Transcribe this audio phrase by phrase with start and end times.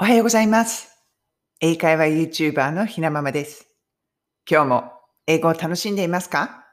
[0.00, 0.96] おはようございます。
[1.58, 3.66] 英会話 YouTuber のひなままです。
[4.48, 4.92] 今日も
[5.26, 6.66] 英語を楽しんでいますか？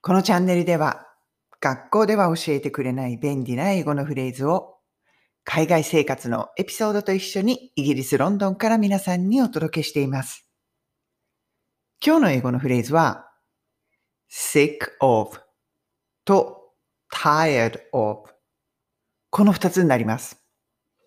[0.00, 1.08] このチャンネルでは
[1.60, 4.76] 学校では教えてくれない便利な英語のフレーズを
[5.42, 10.48] 海外生活のエピソードと一緒にイギリス・ロンドンから皆さんにお届けしています。
[12.00, 13.26] 今日の英語のフレーズは
[14.30, 15.36] sick of
[16.24, 16.74] と
[17.12, 18.22] tired of
[19.30, 20.39] この二つになります。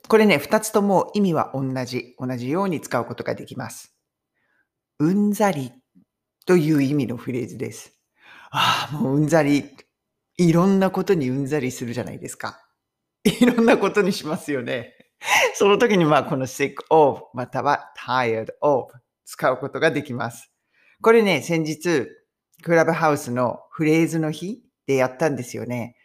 [0.08, 3.96] これね、二つとも意味は同じ、同じように使うことができます。
[5.00, 5.72] うんざり
[6.46, 7.94] という意味のフレーズです。
[8.52, 9.70] ああ、もううんざり。
[10.38, 12.60] いろんなことにうんざりするじゃないですか。
[13.24, 14.94] いろんなことにしますよね。
[15.56, 18.88] その時にまあこの sick of または tired of
[19.26, 20.52] 使うことができます。
[21.02, 22.08] これね、先日、
[22.62, 25.96] クラブハウスのフレーズの日でやったんですよね。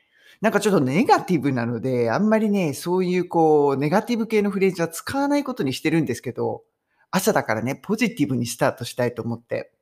[0.41, 6.63] なんかちょっとネガティブなので、あんまりね、そういうこう、ネガティブ系のフレーズは使わないことにしてるんですけど、
[7.11, 9.73] 朝だからね、ポジティブにスタートしたいと思って。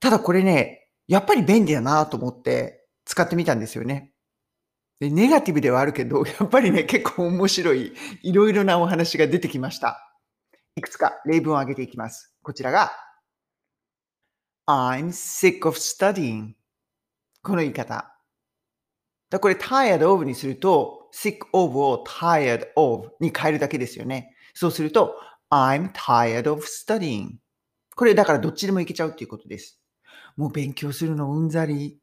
[0.00, 4.12] ただこれね、やっぱり便利だなと思って使ってみたんですよね。
[5.00, 10.14] でネガティブではあるけど、 やっぱりね、結構面白い、いろいろなお話が出てきました。
[10.76, 12.34] いくつか例文を挙げていきます。
[12.42, 12.92] こちらが、
[14.66, 16.52] I'm sick of studying.
[17.42, 18.19] この言い方。
[19.30, 24.34] だこれ tired of にすると sick of を tired of に変えるだけですよね。
[24.54, 25.14] そうすると
[25.50, 27.36] I'm tired of studying。
[27.96, 29.80] これだからどっちでもいけちゃうっていうことです。
[30.36, 31.98] もう勉強するのうんざり。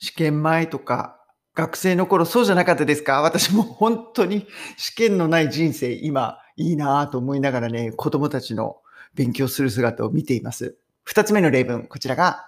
[0.00, 1.20] 試験前とか
[1.54, 3.20] 学生の頃そうじゃなかったですか？
[3.20, 8.76] 私も本当に試験のない人生今いいなぁと思いながらね子供たちの
[9.14, 10.78] 勉強する姿を見ています。
[11.02, 12.44] 二つ目の例文、こちらが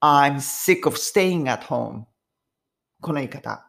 [0.00, 2.04] I'm sick of staying at home.
[3.00, 3.66] この言い方。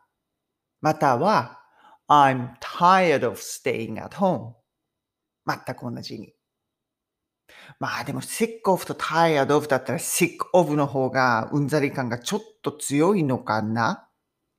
[0.81, 1.59] または
[2.07, 4.53] I'm tired of staying at home.
[5.47, 6.33] 全く同じ意味。
[7.79, 14.07] まあでも sick of と tired of だったら sick of の方がうんざり感がちょっと強いのかな？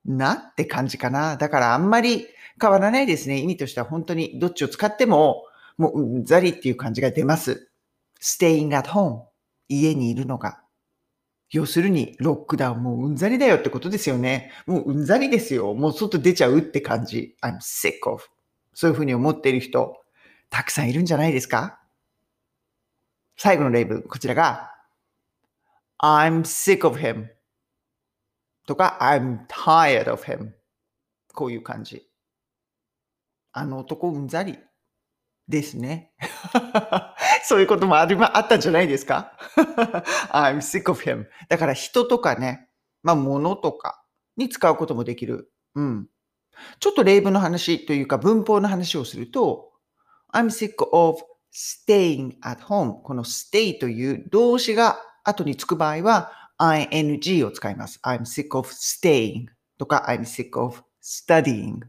[0.05, 1.37] なって感じかな。
[1.37, 2.27] だからあんまり
[2.61, 3.39] 変わらないですね。
[3.39, 5.45] 意味としては本当にどっちを使っても
[5.77, 7.71] もううんざりっていう感じが出ます。
[8.21, 9.25] staying at home.
[9.69, 10.61] 家にいるのが。
[11.51, 14.53] 要するに、ロックダウンもううんざりだよってことですよね。
[14.67, 15.75] もううんざりですよ。
[15.75, 17.37] もう外出ちゃうって感じ。
[17.43, 18.25] I'm sick of.
[18.75, 19.97] そういうふうに思っている人、
[20.51, 21.81] たくさんいるんじゃないですか？
[23.37, 24.73] 最後の例文、こちらが、
[26.01, 27.29] I'm sick of him
[28.67, 30.53] とか、I'm tired of him
[31.35, 32.07] こういう感じ。
[33.53, 34.59] あの男うんざり
[35.49, 36.13] ですね。
[37.45, 39.33] そういうこともありま、あったんじゃないですか
[40.31, 41.27] ?I'm sick of him.
[41.49, 42.69] だから人とかね、
[43.03, 44.05] まあ物とか
[44.37, 45.51] に使うこともできる。
[45.75, 46.09] うん。
[46.81, 49.73] ちょっと例文の話というか文法の話をすると、
[50.33, 51.21] I'm sick of
[51.53, 53.01] staying at home.
[53.03, 58.01] この stay という動詞が後につく場合は ing を使います。
[58.05, 59.47] I'm sick of staying
[59.79, 61.81] とか I'm sick of studying.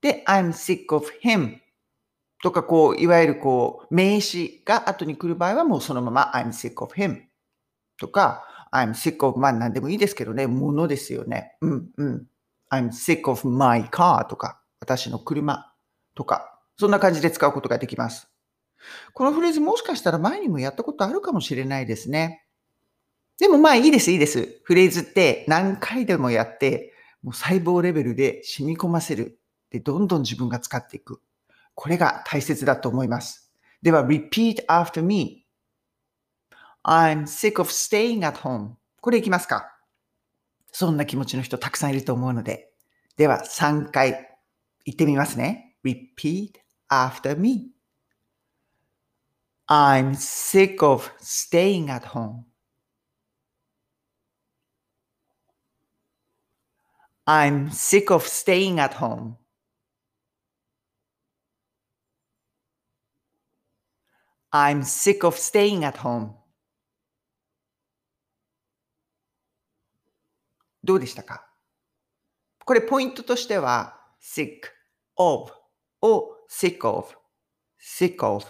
[0.00, 1.58] で、I'm sick of him
[2.42, 7.22] とか、こう、いわゆるこう、名詞が後に来る場合はもうそのまま I'm sick of him
[7.98, 11.56] とか、I'm sick of, まあ何でもいいですけどね、ものですよね。
[11.60, 12.26] うんうん。
[12.70, 15.72] I'm sick of my car とか、私の車
[16.14, 18.30] とか、そんな感じで使うことができます。
[19.12, 22.46] このフレーズもしかしたら前にもやったことあるかもしれないですね。
[23.38, 24.60] でもまあいいです、いいです。
[24.64, 29.38] フレーズって何回でもやって、もう細胞レベルで染み込ませる。
[29.70, 31.20] で、どんどん自分が使っていく。
[31.74, 33.50] これが大切だと思います。
[33.82, 35.46] では、repeat after me.
[36.84, 38.74] I'm sick of staying at home.
[39.00, 39.76] これいきますか
[40.72, 42.72] そんな気持ちの人たくさんいると思うので。
[43.16, 44.36] では、3回
[44.84, 45.76] 言ってみますね。
[45.84, 46.52] repeat
[46.90, 47.70] after me.
[49.68, 52.44] I'm sick of staying at home.
[57.26, 59.36] I'm sick of staying at home.
[64.52, 66.30] I'm sick of staying at home.
[70.82, 71.46] どうでしたか？
[72.64, 74.60] これポイントとしては sick
[75.16, 75.52] of
[76.02, 77.08] を sick of,
[77.80, 78.44] sick of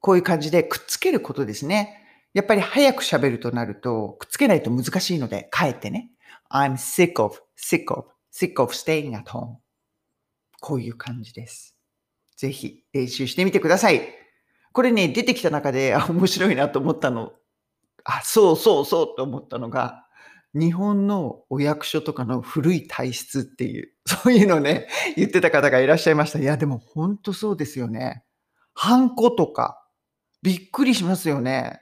[0.00, 2.02] こういう感じでくっつけることですね。
[2.34, 6.10] やっぱり早く喋るとなるとくっつけないと難しいので帰ってね。
[6.50, 9.56] I'm sick of, sick of, sick of staying at home.
[10.60, 11.76] こういう感じです。
[12.36, 14.25] ぜひ練習してみてください。
[14.76, 17.32] これね、出てきた中で、あ、面白いなと思ったの。
[18.04, 20.04] あ、そうそうそうと思ったのが、
[20.52, 24.86] 日本のお役所とかの古い体質っていう、そういうのね、
[25.16, 26.40] 言ってた方がいらっしゃいました。
[26.40, 28.22] いや、でもほんとそうですよね。
[28.74, 29.82] ハンコとか、
[30.42, 31.80] びっくりしますよね。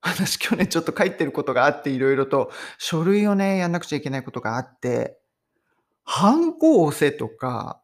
[0.00, 5.18] 私去年ちょっと書いてることがあって、色々と書類をね、やんなくちゃいけないことがあって、
[6.04, 7.82] ハンコ押せとか、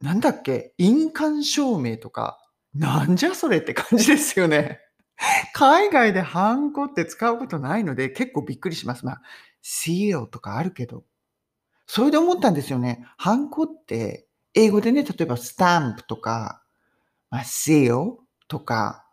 [0.00, 2.40] なんだっけ、印鑑証明とか、
[2.74, 4.80] なんじゃそれって感じですよね。
[5.54, 9.04] 海外でハンコって使うことないので、結構びっくりします。
[9.04, 9.22] まあ、
[9.62, 11.04] seal とかあるけど。
[11.86, 13.06] それで思ったんですよね。
[13.18, 16.62] ハンコって、英語でね、例えばスタンプとか、
[17.30, 18.16] まあ、seal
[18.48, 19.06] とか、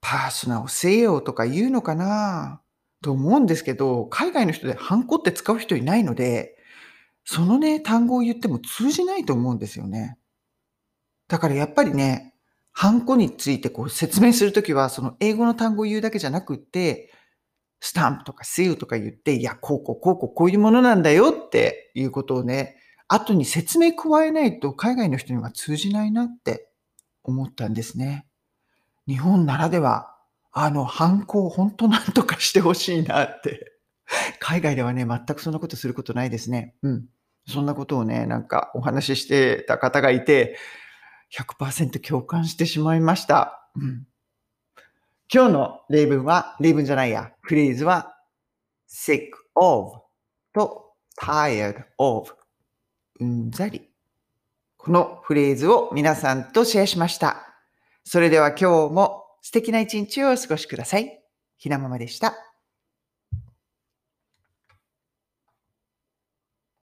[0.00, 2.60] パーソナル seal とか言うのかな？
[3.02, 6.56] と思うんですけど、海外の人でハンコって使う人いないので、
[7.24, 10.18] そのね、単語を言っても通じないと思うんですよね。
[11.28, 12.33] だからやっぱりね、
[12.74, 17.12] ハンコについてこう説明するときは、その英語の単語を言うだけじゃなくて、
[17.80, 22.76] スタンプとか seal とか言って、いや、こうこうこうこうこういうものなんだよっていうことをね、
[23.06, 26.68] 後に説明加えないと海外の人には通じないなって
[27.22, 28.26] 思ったんですね。
[29.06, 30.16] 日本ならでは、
[30.50, 33.72] あの、ハンコをほんとなんとかして欲しいなって。
[34.40, 36.74] 海外ではね、全くそんなことすることないですね。
[36.82, 37.06] うん。
[37.46, 40.56] そんなことをね、なんかお話ししてた方がいて、
[41.32, 43.68] 100%共感してしまいました。
[43.76, 44.06] うん。
[45.32, 48.16] 今日の例文は、例文じゃないや、フレーズは
[48.88, 50.00] sick of
[50.52, 52.32] と tired of
[53.20, 53.90] うんざり。
[54.76, 57.54] このフレーズを皆さんとシェアしました。
[58.04, 61.22] それでは今日も素敵な一日をお過ごしください。
[61.56, 62.53] ひなままでした。